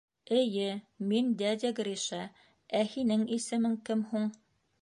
—Эйе, 0.37 0.69
мин 1.11 1.29
дядя 1.41 1.71
Гриша, 1.81 2.23
ә 2.81 2.85
һинең 2.97 3.29
исемең 3.39 3.81
кем 3.91 4.07
һуң? 4.15 4.31